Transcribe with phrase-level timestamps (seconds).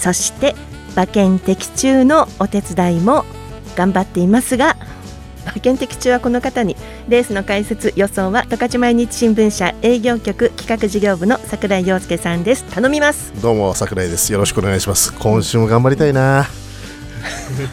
[0.00, 0.54] そして
[0.94, 3.26] 馬券的中のお手伝いも
[3.76, 4.76] 頑張っていますが
[5.44, 6.74] 馬券的中はこの方に
[7.08, 12.64] レースの解説予想は十勝毎日新聞社営業局企画事業部の櫻井陽介さんです。
[12.64, 13.32] 頼みます。
[13.42, 14.32] どうも桜井です。
[14.32, 15.12] よろしくお願いします。
[15.14, 16.46] 今週も頑張りたいな。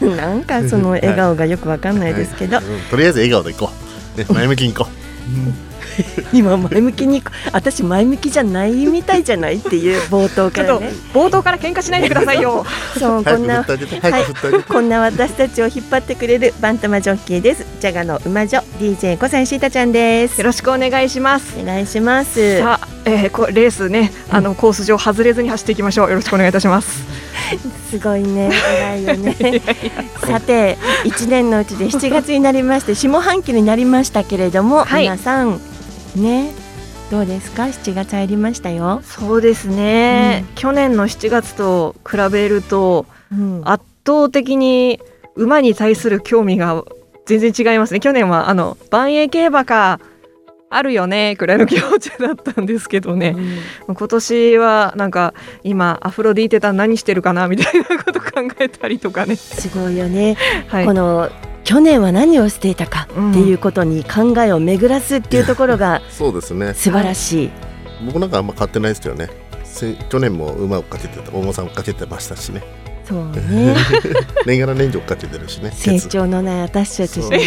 [0.00, 2.64] なんかその笑顔がよくわかんないですけど、はい。
[2.64, 2.80] うん。
[2.90, 3.70] とりあえず笑顔でいこ
[4.16, 5.67] う、ね、前向きにいこう
[6.32, 10.92] 今前向きに私前向きじゃないみたいじゃないっていう冒頭からね。
[11.12, 12.64] 冒頭から喧嘩しないでくださいよ。
[12.98, 17.64] そうこんな早く振ってあげて早く振ってあげて、こんな私たちを引っ張ってくれるバンタマジョッキーです。
[17.80, 20.38] ジャガの馬女 DJ 小西シータちゃんです。
[20.38, 21.54] よろしくお願いします。
[21.60, 22.58] お願いします。
[22.58, 26.10] さあ、えー、こレースねあのコース上外れずに走っていきましょう。
[26.10, 27.04] よろしくお願いいたします。
[27.90, 29.36] すごいね偉いよね。
[30.26, 35.02] さて一年のうちで7月になりまして下半期になりましたけれども、はい。
[35.02, 35.60] 皆さん
[36.18, 36.52] ね。
[37.10, 43.62] どうですか？7月入りましたよ、そうですね、去年の7月と比べるとうん。
[43.64, 45.00] 圧倒的に
[45.34, 46.84] 馬に対する興味が
[47.26, 48.00] 全然違いますね。
[48.00, 50.00] 去年はあの万栄競馬か
[50.70, 53.34] あるよねくらいの気持ちだったんですけどね、
[53.86, 55.32] 今年はなんか
[55.62, 60.84] 今アフロディーテタ何してるかなみたいなこと考えたりとかね、すごいよね、はい。
[60.84, 61.30] こ、の
[61.68, 66.72] 去年は何をしていたかっていうことに考えを巡らすっていうところがそうですね。
[66.72, 67.50] 素晴らしい、
[68.06, 69.28] 僕なんかあんま変わってないですよね。
[69.64, 72.62] せ去年も馬をかけてた大間さん追っかけてましたしね。
[73.04, 73.76] そうね。
[74.46, 77.20] 年がら年中追っかけてるしね成長のない私たち。
[77.20, 77.32] そう。
[77.32, 77.38] に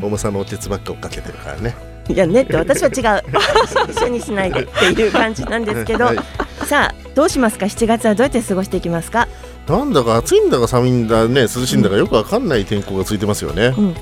[0.00, 1.74] 大間さんのお鉄ばっか追っかけてるからね。
[2.08, 3.24] いやねって私は違う。
[3.90, 6.18] 一緒にしないでっていう感じなんですけど、はい。
[6.64, 9.26] さあどうしますか？7月はどうやって過ごしていきますか？
[9.68, 13.74] なんだか暑いんだか寒いんだね涼しいんだかよくわかんない天候がついてますよね。
[13.76, 13.84] うん。
[13.84, 13.94] うん。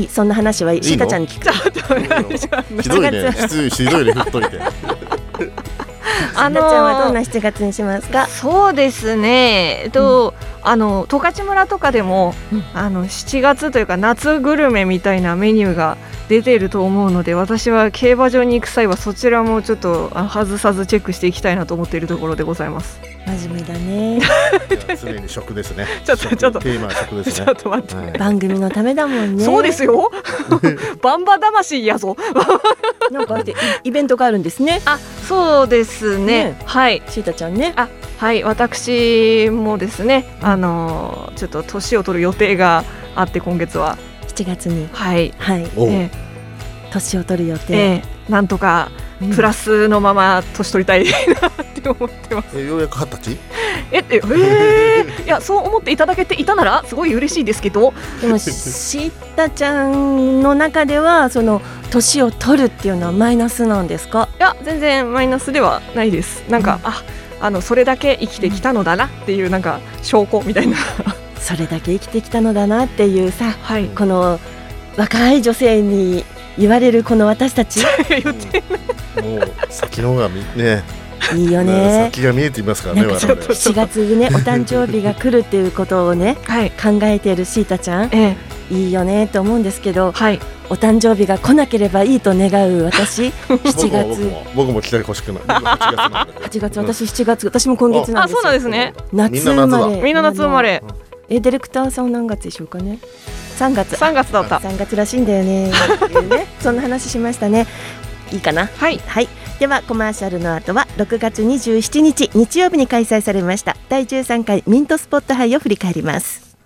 [0.00, 0.86] いいそんな話はいいいの？
[0.86, 1.50] シータちゃんに聞く。
[2.82, 3.32] ひどいね。
[3.32, 4.60] ひどいひどいね振っといて。
[4.60, 8.26] あシータちゃんはどんな7月にしますか？
[8.28, 12.64] そうですね、えっと、あの十勝村とかでも、うん。
[12.74, 15.96] あの7月というか夏グルメみたいなメニューが
[16.28, 23.00] 出ていると思うので私は競馬場に行く際はそちらもちょっとあ外さずチェックしていきたいなと思っているところでございます。
[23.26, 24.20] 真面目だね。
[25.00, 25.86] 常に食 ですね。
[26.04, 28.18] ちょっとちょっとテーマは食ですちねょっと待って、はい。
[28.18, 29.44] 番組のためだもんね。
[29.44, 30.10] そうですよ。
[31.02, 32.16] バンバ魂やぞ。
[33.10, 33.52] なんかあって
[33.84, 34.80] イイベントがあるんですね。
[34.84, 36.26] あそうですね。
[36.26, 36.60] ね。
[36.64, 37.02] はい。
[37.08, 37.72] シータちゃんね。
[37.76, 38.44] あはい。
[38.44, 42.84] 私もですねあのーちょっと年を取る予定が
[43.14, 43.96] あって今月は
[44.42, 44.88] 7月に。
[44.92, 45.32] はい。
[45.38, 45.66] はい。
[45.78, 46.10] え
[46.90, 48.32] 年を取る予え定、ええ。
[48.32, 48.90] なんとか
[49.20, 49.30] うん。
[49.34, 51.10] プラスのまま年取りたいな。
[51.62, 52.58] って思ってます。
[52.58, 53.38] えようやく二十歳？
[53.90, 57.92] え、え、 えー、いや、そう思っていただけていたなら、すごい嬉しいですけど。
[58.20, 61.60] でもシータちゃんの中ではその
[61.90, 64.28] 年を取るっていうのはマイナスなんですか？
[64.38, 66.44] いや、全然マイナスではないです。
[66.48, 67.02] なんか、あ、
[67.40, 70.76] あの、それだけ生きてきたのだなっていう、なんか証拠みたいな。
[71.40, 73.86] それだけ生きてきたのだなっていうさはい。
[73.88, 74.38] この
[74.96, 76.24] 若い女性に
[76.58, 77.80] 言われるこの私たち？
[78.08, 78.60] 言って、
[79.22, 80.82] もう先の方がみね。
[81.34, 82.10] いいよね。
[82.12, 86.70] 先が見えていますからね我々ちょっと7月にね お誕生日が来るっていうことをねはい。
[86.70, 88.08] 考えているシータちゃん？
[88.12, 88.36] え
[88.70, 90.40] え、いいよねと思うんですけどはい。
[90.70, 94.24] お誕生日が来なければいいと願う私？7僕も僕月。
[94.24, 95.42] も僕も期待欲しくない。
[95.46, 97.46] 僕も8月なんだけど8月私7月。
[97.46, 98.40] 私も今月なんあ、ですよ。
[98.42, 98.94] そうなんですね。
[99.12, 100.00] 夏生まれ。
[100.02, 100.82] みんな夏生まれ。
[101.28, 102.98] えディレクターさん何月でしょうかね
[103.58, 103.94] ？3月。
[103.94, 104.58] 3月だった。
[104.58, 105.70] 3月らしいんだよね。
[106.28, 106.46] ね。
[106.60, 107.66] そんな話しましたね。
[108.32, 108.66] いいかな？
[108.76, 108.98] はい。
[109.06, 109.28] はい。
[109.58, 116.56] ではコマーシャルの後は6月27日日曜日に開催されました第13回ミントスポット杯を振り返ります。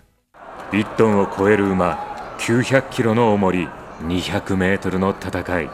[0.73, 1.99] 1トンを超える馬
[2.39, 3.69] 900キロの重り
[4.03, 5.71] 200メートルの戦い。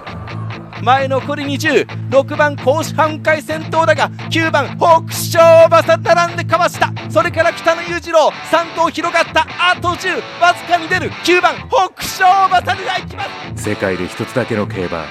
[0.82, 6.92] 前残り206番甲子半回先頭だが9番北勝馬さ並んでかわした。
[7.10, 9.46] それから北野裕次郎3頭広がった。
[9.58, 11.10] あと10わずかに出る。
[11.10, 13.25] 9番北勝馬さが行きま
[13.56, 13.64] す。
[13.64, 15.04] 世界で一つだけの競馬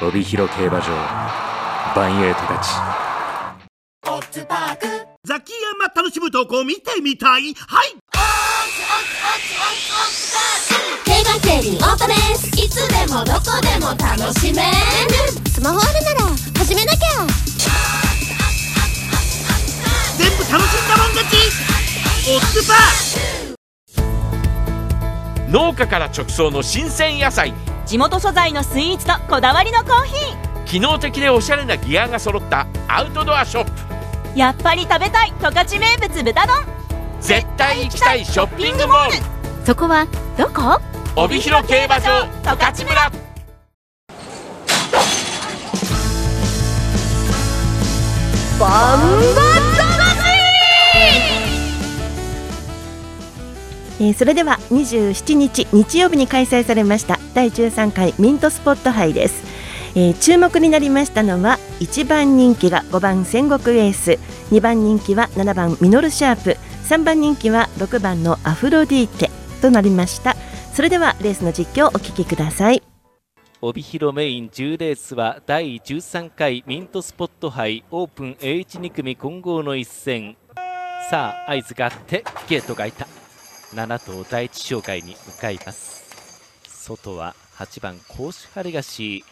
[0.00, 0.86] 帯広競馬場
[1.94, 3.01] バンエイトたち
[5.94, 7.54] 楽しむ投稿見てみたい。
[7.54, 7.96] はい。
[11.04, 12.48] 競馬競輪オートレース。
[12.58, 14.70] いつでもどこでも楽しめる。
[15.50, 17.26] スマホあるなら始めなきゃ。
[20.16, 21.36] 全部楽しんだもん勝ち。
[22.30, 23.52] オッズパー
[25.50, 27.52] 農家から直送の新鮮野菜。
[27.84, 30.14] 地元素材のスイーツとこだわりのコーヒ
[30.64, 33.70] 機能的でおしゃれなギアが揃ったアウトドアショップ。
[33.70, 34.01] ー
[34.34, 36.56] やっぱり食べたい十勝名物豚丼。
[37.20, 39.16] 絶対行きたいショッピングモール。
[39.66, 40.06] そこは
[40.36, 40.80] どこ？
[41.16, 43.12] 帯広競馬場十勝村。
[48.58, 49.00] バン
[54.00, 59.44] えーそれでは27日日曜日に開催されました第13回ミントスポット杯です、
[59.94, 64.12] えー注目になりましたのは1番人気が5番戦国エース
[64.50, 66.56] 2番人気は7番ミノルシャープ
[66.92, 69.30] 3番人気は6番のアフロディーテ
[69.62, 70.36] となりました。
[70.74, 72.82] それではレースの実況をお聞きください。
[73.62, 80.36] 帯広メイン10レースは第13回ミントスポット杯オープン A12 組混合の一戦。
[81.08, 83.06] さあ合図があってゲートが開いた。
[83.74, 86.02] 7頭第一障害に向かいます。
[86.66, 89.31] 外は8番コーシュハレガシー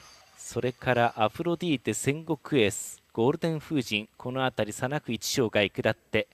[0.52, 6.26] それからアフロディーテ戦国エースゴールデン風神この辺りさなく1障害下って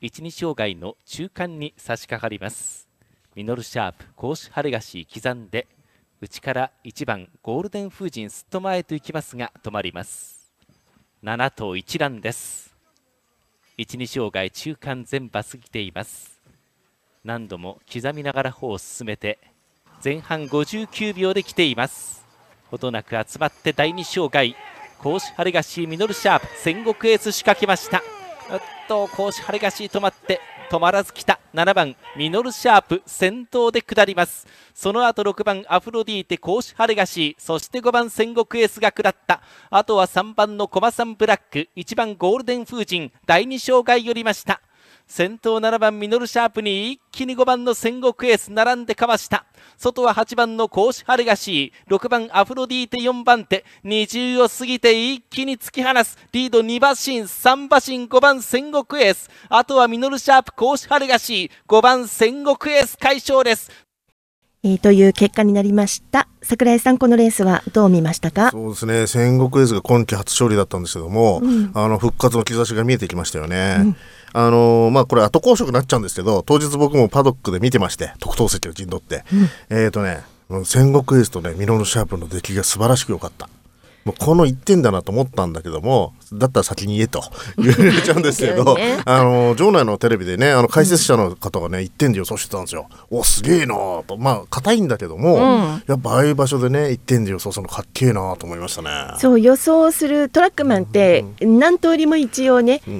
[0.00, 2.88] 12障害の中間に差し掛かります。
[3.34, 5.66] ミノルシャープコーシュハレガシー刻んで
[6.22, 10.50] 内から1番ゴールデン風神すっと前と行きますが止まります。
[11.22, 12.74] 7頭一覧です。
[13.76, 16.40] 12障害中間全馬過ぎています。
[17.22, 19.38] 何度も刻みながら歩を進めて
[20.02, 22.27] 前半59秒で来ています。
[22.70, 24.56] ほどなく集まって第2障害
[24.98, 27.98] 甲子ハレガシーミノルシャープ戦国エース仕掛けました。
[27.98, 31.38] うっと甲子ハレガシー止まって止まらず来た。
[31.54, 34.46] 7番ミノルシャープ先頭で下ります。
[34.74, 39.40] その後6番アフロディーテ甲子ハレガシーそして5番戦国エースが下った。
[39.70, 44.60] あとは3番のコマサンブラック1番ゴールデン風神第2障害寄りました。
[45.08, 49.46] 先頭7番ミノルシャープに一気に5番の戦国エース並んでかわした。
[49.78, 53.64] 外は8番のコーシハレガシー6番アフロディーテ4番手。
[53.84, 56.18] 20を過ぎて一気に突き放す。
[56.32, 59.30] リード2馬身3馬身5番戦国エース。
[59.48, 63.70] あとはミノルシャープコーシハレガシー5番戦国エース快勝です。
[64.64, 66.28] えーという結果になりました。
[66.42, 68.50] 桜井さんこのレースはどう見ましたか？
[68.50, 69.06] そうですね。
[69.06, 71.70] 戦国エースが今季初勝利だったんですけども、うん。
[71.74, 73.96] あの復活の兆しが見えてきましたよね。
[74.32, 79.24] あのまあこれ後公職になっちゃうんですけど当日僕もパドックで見てまして特等席を陣取って、
[79.70, 80.22] えっ、とね
[80.64, 83.48] 戦国エースとねミノルシャープの出来が素晴らしく良かった。
[84.08, 87.22] もうこの1点だなと思ったんだけどもだったら先に言えと。
[87.58, 89.02] 言われちゃうんですけど、ね。
[89.04, 92.88] あの場内のテレビでねあの解説者の方がね1点で予想してたんですよ。
[93.10, 94.16] おすげえなーと。
[94.16, 95.82] まあ硬いんだけども、うん。
[95.86, 98.88] やっぱああいう場所でね1点で予想するのかっけえなと思いましたね。
[99.18, 102.90] そう予想するトラックマンって何通りも一応ね、あ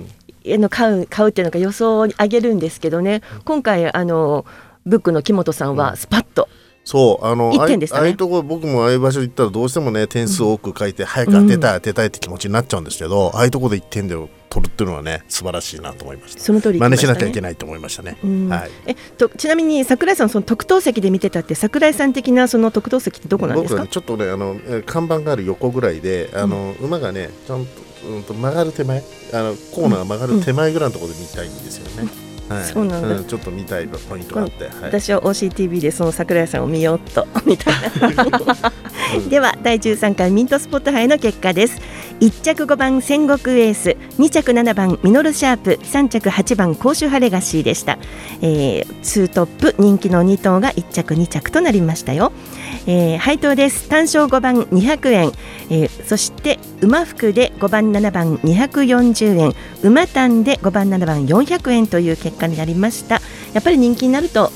[0.57, 3.21] の買う買うっていうのが予想を上げるんですけどね。
[3.45, 4.47] 今回あの
[4.87, 6.49] ブックの木本さんはスパッと、
[6.85, 7.59] そうあのね。
[7.91, 14.15] ああいうとこ僕もああいう場所行ったらどうしてもね点数多く書いて早く当てたい当てたいって気持ちになっちゃうんですけど、ああいうとこで1点で
[14.49, 16.41] 取るっていうのはね素晴らしいなと思いました。
[16.41, 18.49] その通り真似しなきゃいけないと思いましたね、うん。
[18.49, 18.71] はい。
[18.87, 23.75] えとちなみに桜井さんその特等席で見てたって桜井さん的なその特等席ってどこなんですか？
[23.75, 29.03] 僕はねちょっとねあのえー看板がある横ぐらいであの、馬がねちゃんと,、うん、と曲がる手前
[29.33, 32.11] あのコーナー曲がる手前ぐらいのところで見たいんですよね、
[32.49, 33.25] はい、そうなんだ。
[33.25, 37.75] ちょっと見たいポイントがあって、はい、私は OCTV でその桜井さんを見ようっと みたい
[38.15, 38.73] な。
[39.29, 41.81] では第13回ミントスポット杯の結果です。
[42.21, 47.99] 1着5番戦国エース2着7番ミノルシャープ3着8番甲州ハレガシーでした、
[48.43, 52.33] えー、2トップ人気の2頭が1着2着となりましたよ、
[52.89, 53.89] えー、配当です。
[53.89, 55.33] 単勝5番200円、
[55.69, 59.55] えー、そして馬服で5番7番240円。
[59.83, 63.21] 馬単で5番7番400円という結果になりました。
[63.53, 64.51] やっぱり人気になると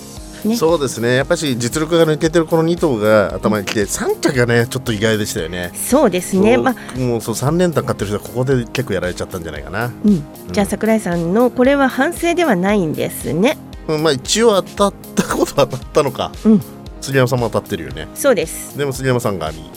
[0.45, 0.57] ね。
[0.57, 1.17] そうですね。
[1.17, 5.71] やっぱし実力が抜けてるこの2頭が頭にきて3着がねちょっと意外でしたよね。
[5.75, 6.57] そうですね。
[6.57, 13.59] まあもうそう3連単買ってる人はここで結構やられちゃったんじゃないかな、うん、じゃあ桜井さんのこれは反省ではないんですね。
[13.89, 16.63] うんまあ一応当たったことは当たったのか、うん
[17.03, 18.09] 杉山さんも当たってるよね。
[18.15, 18.79] そうです。
[18.79, 19.71] でも杉山さんが網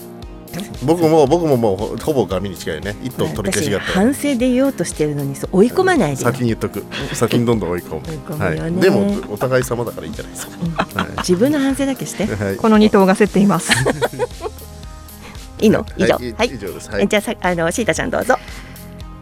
[0.85, 3.91] 僕も僕ももうほほぼ紙に近いよね一頭取り消し私があった。
[3.93, 6.23] 反省で言おうとしてるのにそう追い込まないで。
[6.23, 6.31] よ。
[6.31, 6.85] 先に言っとく。
[7.13, 8.79] 先にどんどん追い込む。
[8.81, 11.07] でもお互い様だからいいんじゃないですか、はい。
[11.17, 12.25] 自分の反省だけして。
[12.25, 12.55] はい。
[12.55, 13.71] この2頭が競っています。
[15.59, 15.85] いいの？
[15.97, 16.15] 以上。
[16.15, 16.35] はい。
[16.37, 16.47] はい。
[16.47, 16.89] 以上です。
[16.91, 17.03] はい。
[17.03, 18.37] えじゃあさあのシータちゃんどうぞ。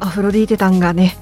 [0.01, 1.17] アフロディーテタンがね。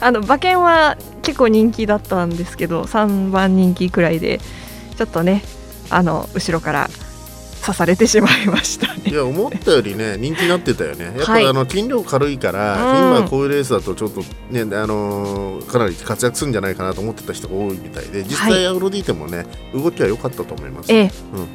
[0.00, 4.40] あの馬券は結構人気だったんですけど3番人気くらいで
[5.02, 5.42] ちょっとね
[5.90, 6.88] あの後ろから
[7.62, 9.02] 刺されてしまいましたね。
[9.06, 11.04] いや思ったよりね人気になってたよね。
[11.04, 20.92] やっぱり、はいあの筋力軽いから、うん今こういうレースだとちょっとねあのーかなり活躍するんじゃないかなと思ってた人が多いみたいで実はい際アウロディーテもね動きは良かったと思います。
[20.92, 21.10] ええ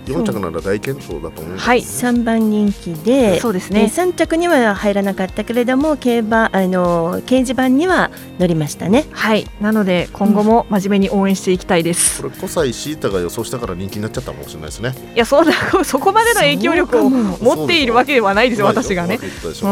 [0.08, 1.66] うん、4着なら大健闘だと思います。
[1.66, 9.06] はい3番人気でそうですねえー3着には入らなかったけれども競馬あの掲示板には乗りましたね。
[9.12, 12.22] はい、なので今後も真面目に応援していきたいです。
[12.22, 14.94] これ小西シータが予想したから人気になっちゃったかもしれないですね。
[15.16, 19.68] いや、そんなそこまでの影響力を持っているわけではないですよ、私がねう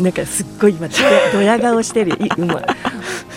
[0.00, 0.02] ん。
[0.02, 0.88] なんかすっごい今
[1.32, 2.12] ドヤ顔してる。
[2.12, 2.64] いうまい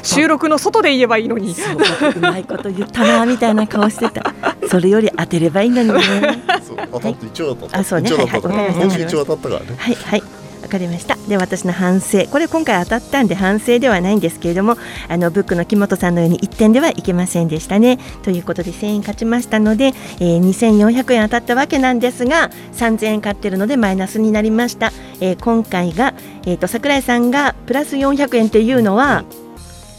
[0.03, 1.53] 収録の外で言えばいいのに。
[1.53, 1.77] そう
[2.15, 4.34] うまいこと言ったなみたいな顔してた。
[4.70, 6.44] それより当てればいいのにね。
[6.65, 7.79] そう当たって一応当たった。
[7.79, 8.48] あそうね一応当たった。
[8.50, 9.77] はいはい今週一応当たったからね。
[9.77, 10.27] はいはいわ
[10.75, 11.15] かりました。
[11.27, 12.25] で私の反省。
[12.27, 14.75] これ今回当たったんで反省ではないんですけれども
[15.08, 17.98] あのブックの木本さんのように1点ではいけませんでしたね。
[18.24, 19.86] ということで1000円勝ちましたので、
[20.20, 24.91] えー2400円当たったわけなんですが3000円買ってるのでマイナスになりました、
[25.22, 26.13] えー今回が、
[26.46, 29.25] えー、と桜井さんがプラス400円っていうのは、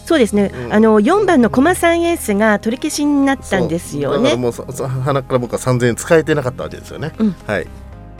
[0.06, 0.72] そうですね、うん。
[0.72, 4.36] あの4番のコマ3エースが取り消しになったんですよね。
[4.36, 7.12] もうささ鼻から僕は3000円使えてなかったわけですよね。
[7.18, 7.32] うん。
[7.46, 7.66] はい。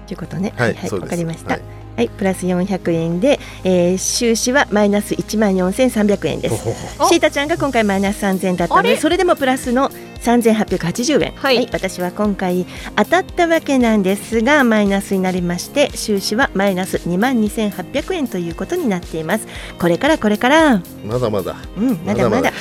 [0.07, 0.53] ということね。
[0.57, 1.55] ははいい、はい、わかりました。
[1.55, 1.61] は
[1.97, 6.69] はいい、プラス400円で、えー収支はマイナス1万4300円です。
[6.99, 11.33] おシータちゃんが今回マイナス3000円だったので、それでもプラスの3880円。
[11.33, 19.47] はい私は今回当たったわけなんですが、マイナスになりまして、収支はマイナス2万2800円ということになっています。
[19.79, 21.57] これからこれから、まだまだ。
[21.77, 22.53] うん、まだまだ。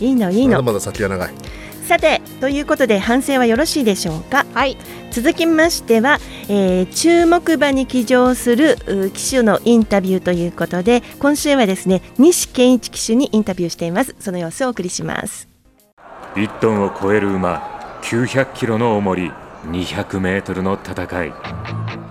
[0.00, 0.52] いいのいいの。
[0.52, 1.30] まだまだ先が長い。
[1.86, 4.44] さて、ということで反省はよろしいでしょうか？
[4.54, 4.76] はい、
[5.12, 14.16] 続きましては、えー注目馬に騎乗するう騎手のインタビューということで今週はですね西健一騎手にインタビューしています。
[14.18, 15.48] その様子をお送りします。
[16.34, 19.30] 1トンを超える馬900キロの重り
[19.66, 21.32] 200メートルの戦い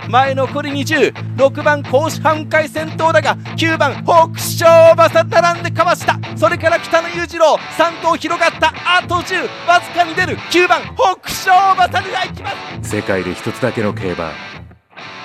[0.10, 6.20] 前残り206番甲子半回先頭だが9番北勝馬さ並んでかわした。
[6.38, 8.74] それから北野裕次郎3頭広がった。
[8.86, 10.38] あと10わずかに出る。
[10.38, 12.52] 9番北勝馬さが行きま
[12.84, 12.90] す。
[12.90, 14.32] 世界で一つだけの競馬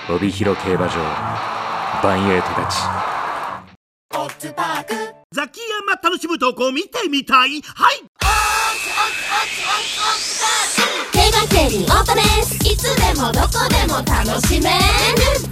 [0.09, 0.95] 帯広競馬場
[2.03, 2.79] バンエイトたち
[5.33, 7.63] ザキヤマ楽しむ投稿見てみたい？
[7.63, 8.10] はい
[11.13, 12.55] 競馬競輪オートレース。
[12.67, 14.77] いつでもどこでも楽しめる。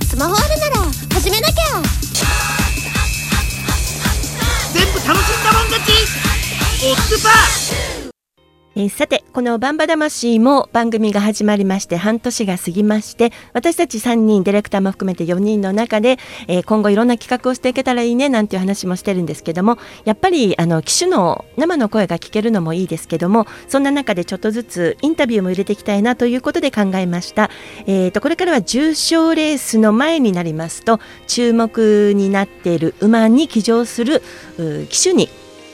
[0.06, 0.76] スマホあるなら
[1.14, 1.82] 始めなきゃ。
[4.72, 5.92] 全部楽しんだもん勝ち。
[6.84, 7.97] オッズパー
[8.78, 16.16] えーさてこの「バンバ魂」も番組が始まりまして半年が過ぎまして私たち3人ディレクターも含めて4人の中で、
[16.46, 27.50] えー今後いろんな企画をしていけたらいいねなんていう話もしてるんですけどもやっぱりあの機種の生の声が聞けるのもいいですけどもそんな中でちょっとずつインタビューも入れていきたいなということで考えました、
[27.86, 34.22] えー、とこれからは重賞レースの前になりますと注目になっている馬に騎乗する
[34.88, 35.28] 騎手に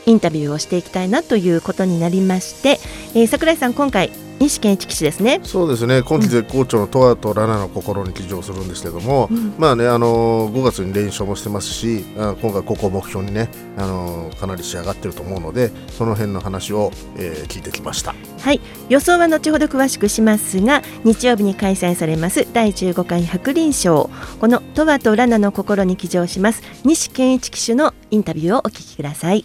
[0.06, 2.78] インタビューをしていきたいなということになりまして、
[3.14, 5.40] えー桜井さん今回西健一騎手ですね。
[5.44, 6.02] そうですね。
[6.02, 18.14] 今季絶好調のトアとラナの心に騎乗するんですけども、まあねあのー5月に連勝もしてますしあ今回ここを目標にね、あのーかなり仕上がってると思うのでその辺の話を、えー聞いてきました。
[18.40, 18.60] はい。
[18.88, 24.10] 予想は後ほど詳しくしますが日曜日に開催されます第15回白輪賞。
[24.40, 29.44] このトワとラナの心に騎乗します西健一騎手のインタビューをお聞きください。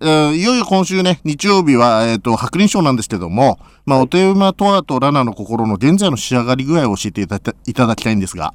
[0.00, 8.54] えーいよいよ今週ね、日曜日は、えっ、と、白輪賞なんですけども、まあ、お手馬トアとラナの心の現在の仕上がり具合を教えていただきたいんですが。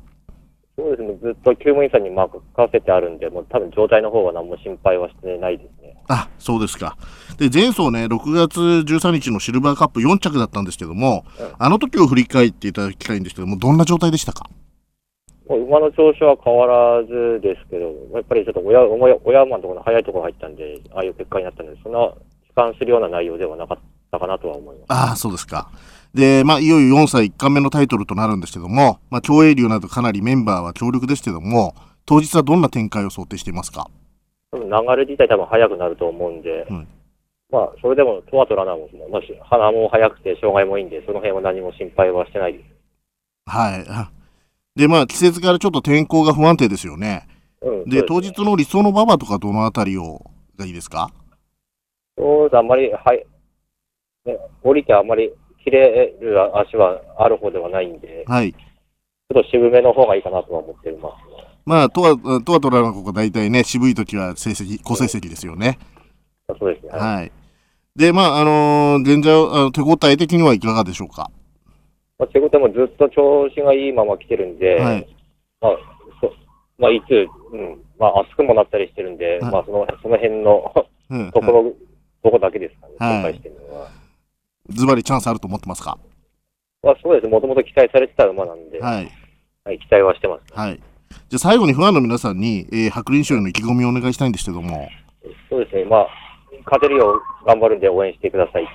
[0.76, 5.96] そうですね、ずっと救務員さんにまあ書かせてあるんで、もう多分状態の方は何も心配はしてないですね。
[6.08, 6.98] あ、そうですか。
[7.38, 11.26] で、前走ね、6月13日のシルバーカップ4着だったんですけども、
[11.60, 14.50] あの時を振り返っていただきたいんですけども、どんな状態でしたか？
[15.50, 22.16] 馬の調子は変わらずですけど、やっぱりちょっと親親親馬のところの早いところ入ったんで、ああいう結果になったので、そんな悲
[22.56, 23.78] 観するような内容ではなかっ
[24.12, 24.86] たかなとは思います。
[24.90, 25.70] ああ、そうですか。
[26.14, 31.74] で、まあ、いよいよ4歳1冠目のタイトルとなるんですけども、まあ、競泳流などかなりメンバーは強力ですけども、
[32.06, 33.90] 当日はどんな展開を想定していますか？
[34.54, 36.88] 流れ自体多分速くなると思うんで、うん
[37.50, 42.66] まあ、それでもトワとラナも、もし鼻も速くて障害もいいんで、その辺は何も心配はしてないです。
[43.46, 44.23] はい。
[44.76, 47.28] あで、まあ、季節からちょっと天候が不安定ですよね。
[47.62, 50.22] うん、で、ね日の理想の馬場とかどのあたりを、
[50.58, 51.12] がいいですか？
[52.18, 53.26] そうです、あんまり、はい、
[54.26, 55.32] ね、降りてあんまり
[55.64, 58.54] 切れる足はある方ではないんで、はい。
[58.54, 61.14] ちょっと渋めの方がいいかなとは思ってます。
[61.66, 65.80] まあ、とは、とはとらのここ大体ね、渋い時は成績、好成績ですよね。
[66.60, 66.92] そうですね。
[66.92, 67.32] はい。
[67.96, 71.32] で、まあ、あのー現在、あの手応え的にはいかがでしょうか？
[72.24, 75.08] まあ、ということはもうずっと調子がいいまま来てるんで、はい
[75.60, 75.72] まあ、
[76.22, 76.32] そ
[76.78, 80.74] まあ、いつ、うん、まあ、熱くもなったりしてるんで、はいまあ、その、その辺の
[81.10, 81.74] うん ところ、
[82.24, 83.88] どこだけですかね、はい心配してるのは。
[84.70, 85.98] ズバリチャンスあると思ってますか？
[86.82, 87.28] まあ、そうです。
[87.28, 89.12] もともと期待されてた馬なんで、はい。
[89.66, 90.54] はい、期待はしてます。
[90.54, 90.76] はい。
[90.76, 94.88] じゃあ最後にファンの皆さんに、えー、白輪賞への意気込みをお願いしたいんですけども。
[95.50, 95.86] そうですね。
[95.86, 96.08] まあ、
[96.66, 98.68] 勝てるよう頑張るんで応援してください。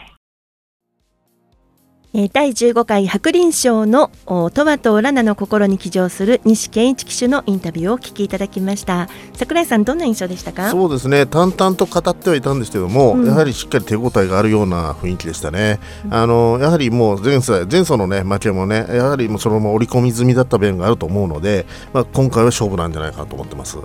[2.14, 9.08] えー第15回白輪賞のおトマトラナの心に騎乗する西健一騎手のインタビューをお聞きいただきました。
[9.34, 10.70] 桜井さんどんな印象でしたか？
[10.70, 11.26] そうですね。
[11.26, 13.26] 淡々と語ってはいたんですけども、うん。
[13.26, 23.76] やはりしっかり手応えがあるような雰囲気でしたね、あのやはりもう前歳前走のね負けもねやはりもうそのまま織り込み済みだった面があると思うので、まあ、今回は勝負なんじゃないかなと思ってます。
[23.76, 23.84] うん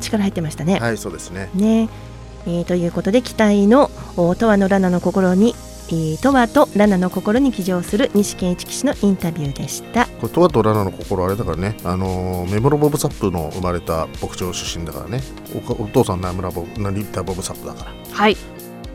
[0.00, 0.78] 力入ってましたね。
[0.78, 1.50] はいそうですね。
[1.54, 1.88] ね。
[2.46, 5.56] えーということで期待のおトワのラナの心に、
[5.88, 10.06] えートワとラナの心に騎乗する西健一騎手のインタビューでした。
[10.06, 15.22] これトワとラナの心あれだからね、あのーメモロボブサップの生まれた牧場出身だからね。
[15.54, 17.92] おお父さんナムラボブナリッタボブサップだから。
[18.10, 18.36] はい。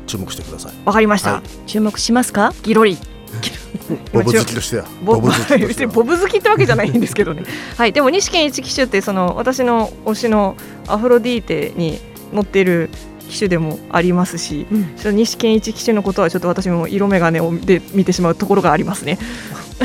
[0.07, 0.73] 注目してください。
[0.85, 1.43] わかりました、はい。
[1.67, 2.53] 注目しますか？
[2.63, 2.97] ギロリ。
[4.11, 4.85] ボブ好きとしては。
[5.03, 7.43] ボブ好きってわけじゃないんですけどね。
[7.77, 7.93] はい。
[7.93, 10.57] でも西健一騎手ってその私の推しの
[10.87, 11.99] アフロディーテに
[12.33, 12.89] 乗っている
[13.31, 14.95] 騎手でもありますし、うん。
[14.95, 19.17] ちょっと西健一騎手のことはちょっと私も色眼鏡をで見てしまうところがありますね。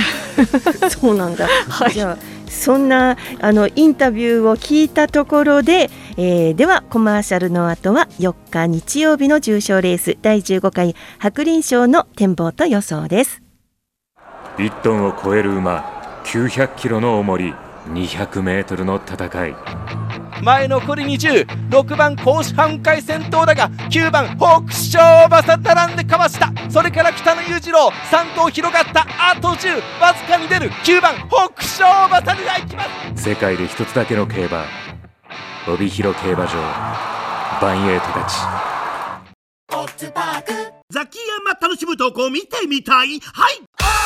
[0.91, 1.93] そうなんだ、 はい。
[1.93, 2.19] じゃあ
[2.51, 13.43] そんなあのインタビューを聞いたところで、えーではコマーシャルの後は4日日曜日の重賞レース第15回白輪賞の展望と予想です。
[14.59, 15.85] 1トンを超える馬
[16.25, 17.55] 900キロの重り
[17.93, 19.55] 200メートルの戦い
[20.43, 26.53] 前残り206番甲子半回先頭だが9番北勝馬さ並んでかわした。
[26.71, 29.07] それから北野裕次郎3頭広がった。
[29.19, 30.71] あと10わずかに出る。
[30.71, 32.85] 9番北勝馬さが行きま
[33.17, 33.23] す。
[33.31, 34.65] 世界で一つだけの競馬
[35.69, 36.53] 帯広競馬場
[37.61, 38.37] バンエイトたち。
[40.91, 43.21] ザキヤマ楽しむ投稿見てみたい？
[43.21, 44.06] はい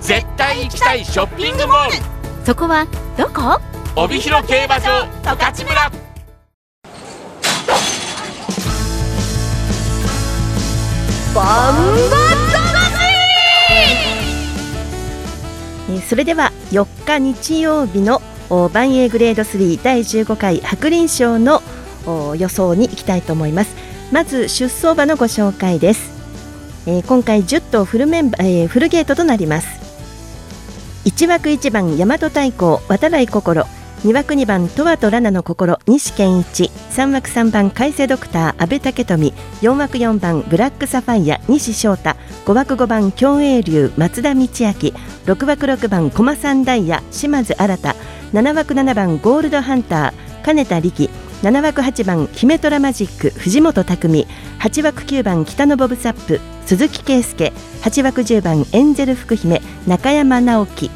[0.00, 1.96] 絶対行きたいショッピングモール。
[2.44, 2.86] そこは
[3.16, 3.60] どこ？
[3.96, 5.90] 帯広競馬場十勝村。
[11.34, 11.74] バン
[15.90, 16.00] えー！
[16.00, 21.62] それでは4日日曜日のおバンエーグレード3第15回白輪賞の
[22.06, 23.76] お予想に行きたいと思います。
[24.10, 26.10] まず出走馬のご紹介です、
[26.86, 29.68] えー今回10頭フルメンバー、えーフルゲートとなります
[31.04, 33.64] 1枠1番大和太鼓渡来心。
[34.04, 35.78] 2枠2番トワとラナの心。
[35.86, 36.70] 西健一。
[36.90, 39.32] 3枠3番海瀬ドクター阿部武富。
[39.62, 41.40] 4枠4番ブラックサファイア。
[41.48, 42.16] 西翔太。
[42.44, 44.46] 5枠5番共栄流松田道明。
[44.46, 47.94] 6枠6番駒三ダイヤ島津新。
[48.34, 51.08] 7枠7番ゴールドハンター金田力。
[51.42, 54.26] 7枠8番姫虎マジック藤本匠。
[54.60, 57.52] 8枠9番北のボブサップ鈴木圭介。
[57.82, 60.90] 8枠10番エンゼル福姫中山直樹。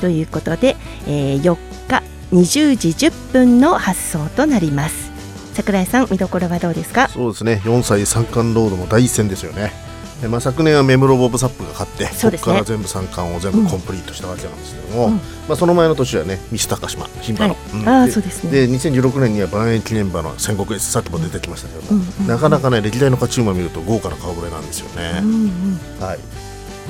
[0.00, 1.56] ということで、えー4
[1.88, 5.10] 日20時10分の発送となります。
[5.52, 7.08] 桜井さん見どころはどうですか？
[7.08, 7.60] そうですね。
[7.64, 9.70] 4歳三冠ロードの第一戦ですよね。
[10.20, 15.14] でまあ、昨年はメムロボブサップが勝ってそここから全部三冠を全部コンプリートしたわけなんですけども、うん。
[15.14, 17.72] まあ、その前の年はねミス高島牝馬の、はい。
[17.72, 17.88] うん。
[17.88, 18.50] あーそうですね。
[18.50, 26.18] で2016年には万円記念馬の戦国エースさっきも出てきましたけども、うんうんなかなかね歴代の勝ち馬見ると豪華な顔ぶれなんですよね、うんうんはい。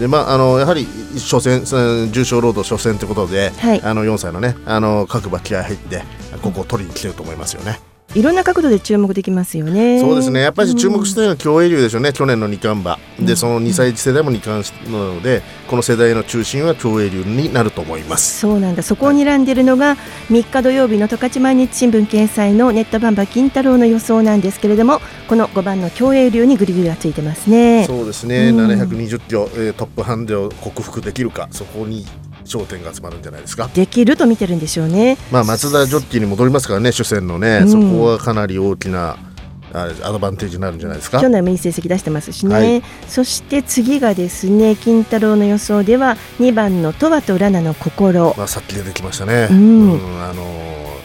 [0.00, 1.64] でまあ、あのやはり初戦
[2.10, 3.82] 重賞ロード初戦ということで、はい。
[3.82, 6.02] あの4歳のねあの各馬気合入って
[6.42, 7.78] ここを取りに来てると思いますよね。
[8.14, 10.00] いろんな角度で注目できますよね。
[10.00, 10.40] そうですね。
[10.40, 12.98] やっぱり注目してるのは競泳流でしょうね、去年の二冠馬。
[13.24, 18.40] でその2歳児世代も二冠なのでこの世代の中心は競泳流になると思います。
[18.40, 18.82] そうなんだ。
[18.82, 19.96] そこを睨んでるのが
[20.28, 27.84] 3日土曜日の十勝毎日新聞掲載のネットバンバ金太郎の予想なんですけれどもこの5番の競泳流にグリグリがついてますね。
[27.86, 28.56] そうですね、うん。
[28.66, 32.04] 720キロ、えートップハンデを克服できるかそこに
[32.50, 33.70] 焦点が集まるんじゃないですか。
[33.72, 35.16] できると見てるんでしょうね。
[35.30, 37.70] まあ松田ジョッキーに戻りますからね主戦のね、うん。
[37.70, 39.16] そこはかなり大きな
[39.72, 41.20] アドバンテージになるんじゃないですか。
[41.20, 42.82] 去年もいい成績出してますしね、はい。
[43.06, 48.34] そして次がですね金太郎の予想では2番のトワとラナの心。
[48.36, 50.42] まあ、さっき出てきましたね、うんあの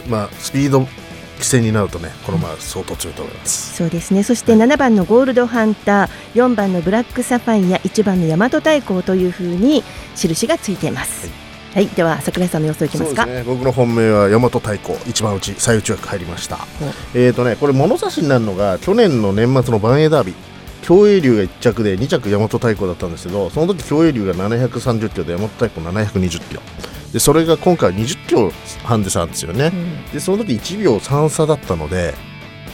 [0.08, 0.88] ーまあ、スピード
[1.46, 3.76] 規制になるとねこの馬は相当強いと思います。
[3.76, 4.24] そうですね。
[4.24, 9.84] そして7番のゴールドハンター4番のブラックサファイア1番の大和太鼓というふうに
[10.16, 11.30] 印がついています。
[11.74, 13.24] はい、では桜井さんの予想いきますか。
[13.26, 13.54] そうですね。
[13.54, 16.58] 僕の本命は大和太鼓一番内最内枠入りました、
[17.14, 20.36] えーとねこれ物差しになるのが去年の年末の万栄ダービー。
[20.82, 26.62] 競泳竜が1着で2着大和太鼓だったんですけどその時競泳竜が730キロで大和太鼓720キロ
[27.14, 28.52] でそれが今回20キロ
[28.84, 29.72] 半で差なんですよね、
[30.12, 32.14] でその時1秒3差だったので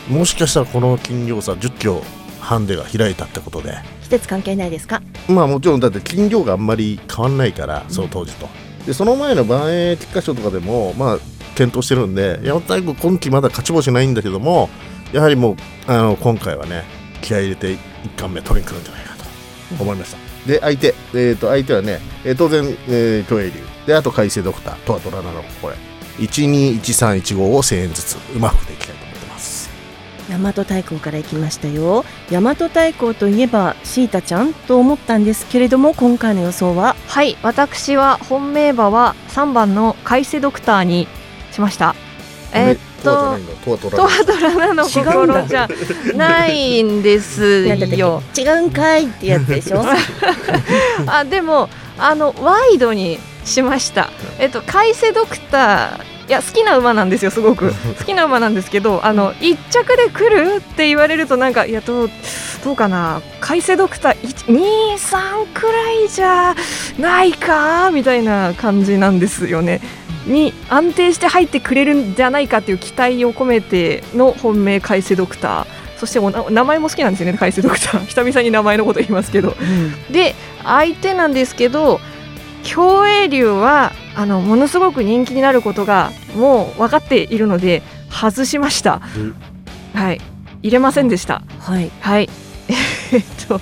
[0.10, 2.02] もしかしたらこの金量差10キロ
[2.39, 3.78] 半でが開いたってことで。
[4.02, 5.02] 季節関係ないですか？
[5.30, 8.50] まあもちろんだって金量があんまり変わんないから、その当時と。
[8.86, 11.17] でその前の万栄菊花賞とかでもまあ
[11.56, 14.70] 検討してるんで山本太鼓今季まだ勝ち星ないんだけども
[15.13, 16.84] やはりもうあの今回はね
[17.22, 17.78] 気合い入れて1
[18.17, 20.31] 冠目取りに来るんじゃないかと思いました。
[20.46, 23.54] で相手、えー、と相手はね、えー当然、えー、競泳竜
[23.86, 24.76] であと海星ドクター。
[24.86, 25.76] とはドラナのこれ。
[26.20, 29.70] 121315を1000円ずつ馬服でいきたいと思ってます。
[30.30, 32.06] 大和太鼓からいきましたよ。
[32.30, 36.96] 大和太鼓といえばシータちゃんと思ったんですけれども今回の予想は？
[37.08, 41.08] はい私は本命馬は3番の海瀬ドクターに
[41.52, 41.96] しました。
[42.54, 43.40] えーっととは
[43.78, 45.68] ドトワドラナの心じゃ
[46.16, 47.42] ないんです
[47.98, 48.22] よ。
[48.38, 49.84] 違うんかいってやつでしょ？
[51.08, 54.10] あでもあのワイドにしました。
[54.40, 57.74] えっと海瀬ドクターいや好きな馬なんですよすごく。
[58.00, 62.10] 好きな馬なんですけどあの一着で来るって言われるとなんかいやどう
[62.64, 63.22] どうかな？
[63.40, 64.16] 海瀬ドクター
[64.48, 66.56] 23くらいじゃ
[67.00, 67.90] ないか？
[67.92, 69.82] みたいな感じなんですよね。
[70.26, 75.66] に安定して入ってくれるんじゃないかっていう期待を込めての本命海瀬ドクター
[75.98, 79.56] そしておな名前も好きなんですよね海瀬ドクター 久々に名前のこと言いますけど
[80.12, 82.00] で相手なんですけど
[82.64, 89.02] 競泳竜はあのものすごく人気になることがもう分かっているので外しました。
[89.94, 90.22] はい
[90.64, 91.42] 入れませんでした。
[91.60, 91.90] はい。
[92.02, 92.30] はい。
[93.12, 93.60] えっと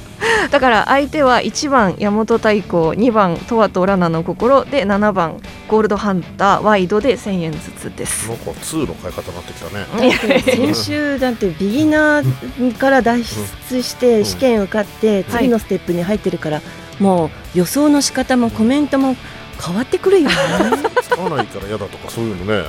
[0.52, 8.28] だから相手は1番大和太鼓2番トワとラナの心で7番ゴールドハンターワイドで1000円ずつです。
[8.30, 10.42] なんか2の買い方になってきたね。
[10.74, 13.24] 先週だってビギナーから脱
[13.70, 16.62] 出して試験受かって次のステップに入ってるから
[17.00, 19.16] もう予想の仕方もコメントも
[19.64, 20.36] 変わってくるよね。
[21.04, 22.64] 使わないから嫌だとかそういうのね。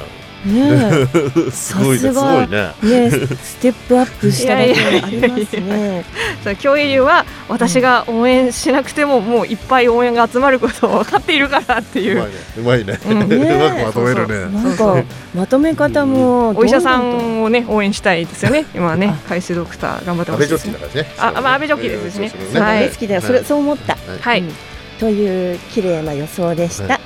[0.44, 1.06] ね
[1.46, 1.98] え すごいね。
[1.98, 2.72] すごいね。
[2.82, 6.04] ねステップアップしただけありますね。
[6.42, 12.24] そう競泳竜は私が応援しなくてももういっぱい応援が集まることを分かっているからっていう。
[12.58, 12.98] うまいね。
[13.06, 14.62] うん うまくまとめるね。
[14.62, 15.02] なんか
[15.34, 18.64] まとめ方もお医者さんをね応援したいですよね。
[18.74, 20.74] 今はね海水ドクター頑張ってほしいですね。
[20.74, 22.54] 安倍ジョッキだからねあ、まあ安倍ジョッキですしねそうそう。
[22.54, 23.20] ねはい大好きだよ。
[23.20, 23.96] それそう思った。
[24.20, 24.52] はいうん
[25.00, 26.84] という綺麗な予想でした。
[26.84, 27.00] はい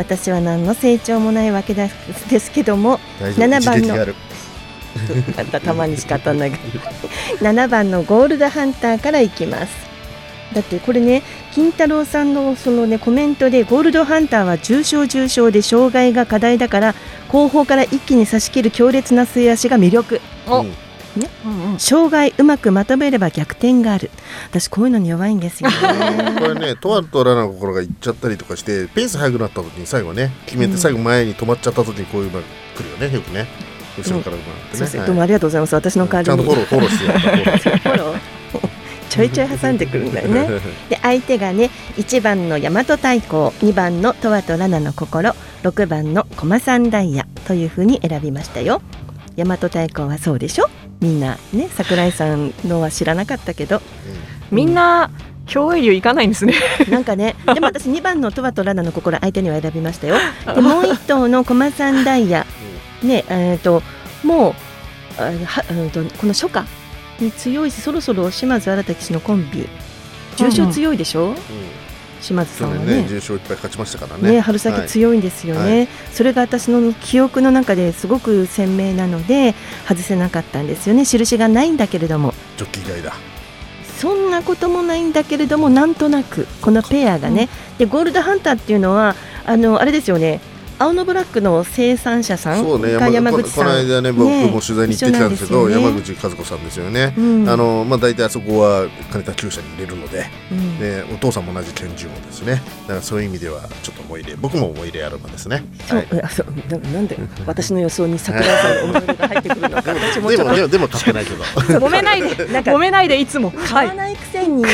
[0.00, 3.46] 私は何の成長もないわけですけども大丈夫。
[3.48, 6.56] 7番のたたまにしか当たんないが
[7.40, 9.90] 7番のゴールドハンターからいきます。
[10.54, 16.94] だってこれね金太郎さんのそのねコメントでゴールドハンターは重症重症で障害が課題だから
[17.28, 20.22] 後方から一気に差し切る強烈な末足が魅力。
[20.48, 20.64] お
[21.16, 21.28] ね、
[21.78, 24.10] 障害うまくまとめれば逆転がある。
[24.50, 25.76] 私こういうのに弱いんですよね。
[26.38, 32.44] これね、ト ワとラナの心がいっちゃったりとかして、ペース速くなった時に最後ね、決めて最後前に止まっちゃった時にこういう馬が
[32.76, 33.46] 来るよね、よくね。
[33.98, 34.38] 後ろからう
[34.78, 35.00] ですね。
[35.00, 35.06] はい。
[35.08, 35.74] どうもありがとうございます。
[35.74, 36.48] 私の代わりに。
[36.48, 37.12] ちゃんとフォロー、してよ。
[37.12, 38.18] フォロー。
[39.10, 40.48] ちょいちょい挟んでくるんだよね。
[40.88, 48.80] で相手がね1番の大和太鼓2番のトワとラナの心6番の駒さんダイヤというふうに選びましたよ。
[49.36, 50.70] 大和太鼓はそうでしょ？
[51.00, 53.80] みんなね桜井さんのは知らなかったけど
[54.50, 55.10] みんな
[55.46, 56.54] 競泳竜行かないんですね。
[56.88, 60.16] なんかねでも私2番のトワとラナの心相手には選びましたよ。
[60.54, 62.46] でもう1頭の駒さんダイヤ。
[63.02, 63.82] ねえー、と
[64.22, 64.54] もう
[65.18, 66.64] あはうんとこの初夏
[67.18, 69.68] に強いしそろそろ島津新騎士のコンビ。
[70.36, 71.34] 重賞強いでしょ、
[72.20, 73.02] 島津さんはね。
[73.02, 74.32] ね、重賞いっぱい勝ちましたからね。
[74.32, 75.88] ね、春先強いんですよね、はい。
[76.12, 79.54] それが私の記憶の中ですごく鮮明なので
[79.88, 81.04] 外せなかったんですよね。
[81.04, 82.34] 印がないんだけれども。
[82.56, 83.14] ジョッキー以外だ。
[83.98, 90.40] そんなこともないんだけれどもなんとなくこのペアがね、でゴールドハンターっていうのはあのあれですよね
[90.80, 97.48] 青のブラックの生産者さんそうねが山こ口さんこの間ね僕も取材に行ってきたんですけど一緒なん山口和子さんですよね、うん。
[97.50, 100.78] あのまあ大体あそこは金田厩舎に入れるので、うん。
[100.78, 102.62] でお父さんも同じ拳銃もですね。
[102.82, 105.62] だからそういう意味ではちょっと思い入れ僕も思い入れある馬ですね。
[105.86, 111.44] そうあそうななんで私の予想に桜井さんの思い入れが入ってくるのか私もちょっとでもでもでも買ってないけど。
[111.86, 112.70] 揉めないでなんか。
[112.70, 113.50] 揉めないでいつも。
[113.50, 114.64] 買わないくせに、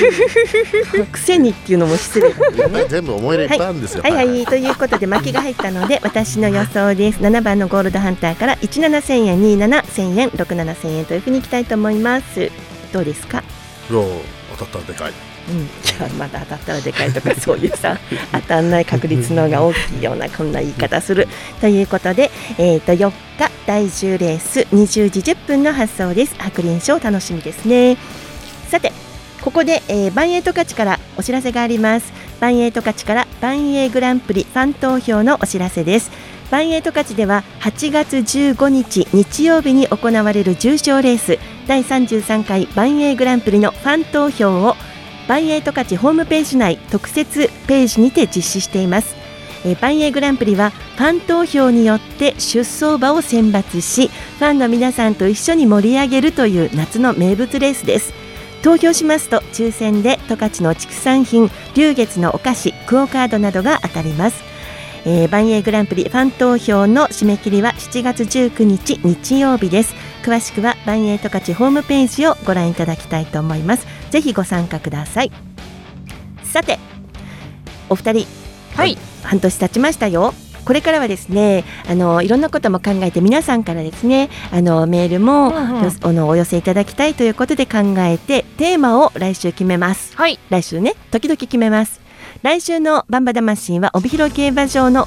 [1.10, 2.32] くせにっていうのも失礼。
[2.88, 4.12] 全部思い入れいっぱいあるんですよ、はい。
[4.12, 4.28] はい。
[4.28, 4.46] はい。
[4.46, 7.20] ということで巻きが入ったので私の予想です。
[7.20, 12.50] 7番のゴールドハンターから17000円27000円67000円というふうにいきたいと思います。
[12.92, 13.42] どうですか？
[13.88, 15.12] 当たったらでかい。
[15.48, 15.62] うん、い
[16.00, 17.96] やまだ当たったらでかいとか そういうさ
[18.32, 21.28] 当たんない確率の方が大きいようなこんな言い方する。
[21.61, 26.35] ということで、えー、と4日第10レース20時10分の発送です。
[26.38, 27.96] 白輪賞楽しみですね。
[28.70, 28.92] さて
[29.40, 36.11] ここで、えー、バンエイト勝ちからお知らせがありますバンエイト勝ちからバンエイグランプリファン投票のお知らせです。
[36.51, 44.77] バンエイト勝ちでは8月15日日曜日に行われる重賞レース第33回バンエイグランプリのファン投票を
[45.27, 49.16] バンエイト勝ちホームページ内特設ページにて実施しています。
[49.64, 58.25] えバンエイグランプリはファン投票によって出走馬を選抜しファンの皆さんと一緒に盛り上げるという夏の名物レースです。
[58.66, 64.42] 投票しますと抽選で十勝の畜産品龍月のお菓子クオカードなどが当たります。
[65.05, 69.94] えー、バンエイグランプリファン投票の締め切りは7月19日日曜日です。
[70.24, 73.87] 詳しくはバンエイト勝ちホームページをご覧いただきたいと思います。
[74.11, 75.31] ぜひご参加ください。
[76.42, 76.81] さて
[77.88, 78.26] お二人
[78.74, 78.98] はい。
[79.22, 80.35] 半年経ちましたよ
[80.66, 90.16] これからはですねあのいろんなことも考えて皆さんからですねあのメールも、うんお寄せいただきたいということで考えてテーマを来週決めます。
[90.16, 90.38] はい。
[90.50, 92.00] 来週ね時々決めます。
[92.42, 95.07] 来週のバンバ魂は帯広競馬場の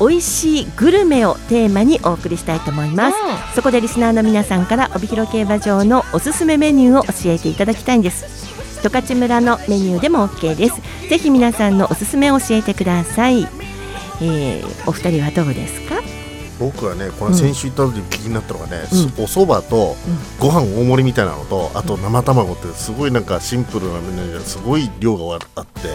[0.00, 3.16] 美味しいグルメをテーマにお送りしたいと思います、
[3.54, 8.82] そこでリスナーの皆さんから帯広競馬場のおすすめメニューを教えていただきたいんです。
[8.82, 10.80] 十勝村のメニューでも OK です。
[11.08, 13.46] ぜひ皆さんのおすすめを教えてください、
[14.22, 16.00] えー、お二人はどうですか？
[16.58, 19.96] 僕はねこの先週行った時気になったのがね、うお蕎麦と
[20.38, 25.88] ご飯大盛りみたいなのとあと生卵ってすごいなんかシンプルなメニューですごい量があって、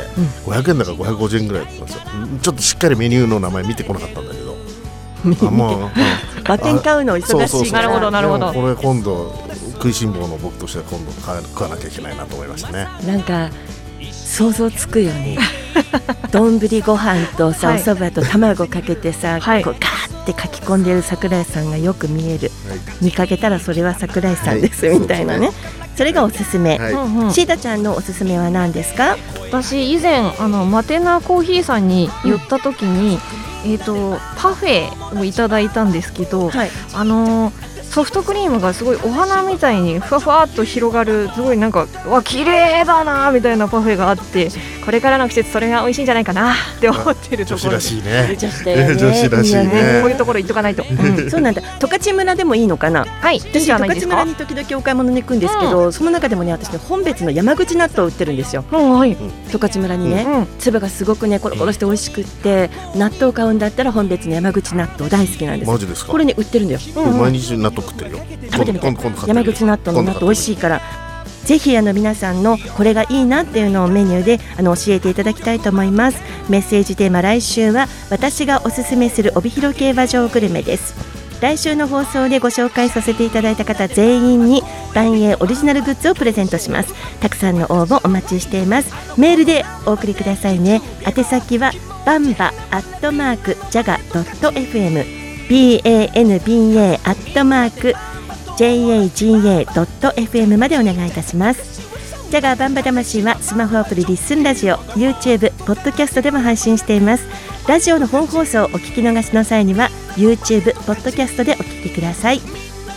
[0.47, 2.01] 500円だから550円ぐらいだったんですよ。
[2.41, 4.55] ちょっとしっかりメニューの名前見てこなかったんだけど。
[5.47, 5.91] あまあ、
[6.45, 8.51] 馬券買うの忙しいなるほどなるほど。
[8.53, 9.35] これ今度
[9.73, 12.87] 食いしん坊の僕としては今度食わなきゃいけないなと思いましたね。
[13.05, 13.49] なんか
[14.25, 15.37] 想像つくよね
[16.31, 19.63] 丼ご飯とさ、はいお蕎麦と卵かけてさ、はい。
[19.63, 22.51] こうガーって書き込んでる桜井さんがよく見える、
[23.01, 24.99] 見かけたらそれは桜井さんです、はい。
[24.99, 25.51] みたいなね。
[25.95, 26.91] それがおすすめ、はい。
[26.93, 27.31] うんうん。
[27.31, 29.17] シータちゃんのおすすめは何ですか？
[29.51, 33.19] 私以前あのマテナコーヒーさんに寄った時に、
[33.65, 36.71] えっ、とパフェをいただいたんですけど、はい。
[36.93, 44.49] あのーソフトクリームがすごいお花みたいにふわふわっと広がるすごいなんかわ綺麗だなみたいなパフェがあって
[44.85, 47.87] これからの季節それが美味しいんじゃないかな って思ってると女子らころです。
[47.89, 48.37] しいね。
[48.37, 49.63] 女子らしいね。
[49.65, 49.99] ね。
[50.01, 50.93] こういうところ行っとかないと、う
[51.25, 51.29] ん。
[51.29, 51.61] そうなんだ。
[51.79, 53.03] 十勝村でもいいのかな？
[53.21, 53.37] はい。
[53.37, 54.11] いいんじゃないですか？
[54.11, 58.63] 十勝村に時々お買い物に行くんですけど、その中でもね私ね本別の山口納豆を売ってるんですよ。
[58.71, 59.17] うんはい、
[59.51, 65.71] 十勝村にね、うん粒がすごくねコロコロして美味しくって納豆を買うんだったら本別の山口納豆大好きなんです。
[65.71, 66.11] マジですか？
[66.11, 66.79] これね売ってるんだよ、
[67.19, 68.17] 毎日納豆食ってるよ。
[68.51, 69.05] 食べてみて。
[69.27, 70.81] 山る口納豆の納豆美味しいから
[71.45, 76.19] ぜひあの皆さんのこれがいいなっていうのをメニューであの教えていただきたいと思います。
[76.49, 80.95] メッセージテーマ来週は私がおすすめする帯広競馬場グルメです。
[81.41, 86.93] 来週の放送でご紹介させていただいた方全員に万栄オリジナルグッズをプレゼントします。
[87.19, 88.91] たくさんの応募お待ちしています。
[89.19, 90.81] メールでお送りくださいね。
[91.05, 91.71] 宛先は
[92.05, 97.93] バンバアットマークジャガドット FM banba アットマーク
[98.57, 101.81] jaga.fm までお願いいたします。
[102.31, 107.25] ジャガーバンバ魂はスマホアプリリッスンラジオ YouTube、ポッドキャストでも配信しています。
[107.67, 112.41] ラジオの本放送をお聞き逃しの際には YouTube、ポッドキャストでお聞きください。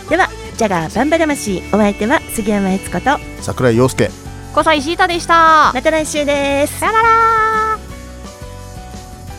[0.09, 4.09] ではジャガーバンバ魂お相手は杉山悦子と桜井陽介。
[4.53, 5.71] 小西シータでした。
[5.73, 6.79] また来週です。
[6.79, 7.79] さよなら。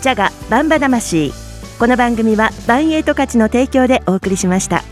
[0.00, 1.32] ジャガバンバ魂
[1.78, 4.82] この番組はバンエイト価値の提供でお送りしました